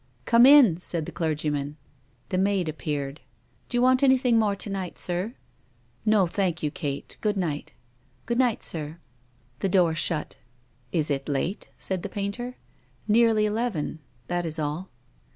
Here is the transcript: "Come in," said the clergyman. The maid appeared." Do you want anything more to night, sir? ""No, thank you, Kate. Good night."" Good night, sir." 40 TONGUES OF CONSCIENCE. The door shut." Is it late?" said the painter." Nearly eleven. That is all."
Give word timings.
"Come 0.25 0.47
in," 0.47 0.77
said 0.77 1.05
the 1.05 1.11
clergyman. 1.11 1.77
The 2.29 2.39
maid 2.39 2.67
appeared." 2.67 3.21
Do 3.69 3.77
you 3.77 3.83
want 3.83 4.01
anything 4.01 4.39
more 4.39 4.55
to 4.55 4.67
night, 4.71 4.97
sir? 4.97 5.35
""No, 6.13 6.25
thank 6.25 6.63
you, 6.63 6.71
Kate. 6.71 7.15
Good 7.21 7.37
night."" 7.37 7.71
Good 8.25 8.39
night, 8.39 8.63
sir." 8.63 8.97
40 8.97 8.97
TONGUES 8.97 8.97
OF 8.97 9.01
CONSCIENCE. 9.01 9.59
The 9.59 9.69
door 9.69 9.93
shut." 9.93 10.35
Is 10.99 11.11
it 11.11 11.29
late?" 11.29 11.69
said 11.77 12.01
the 12.01 12.09
painter." 12.09 12.55
Nearly 13.07 13.45
eleven. 13.45 13.99
That 14.25 14.43
is 14.43 14.57
all." 14.57 14.89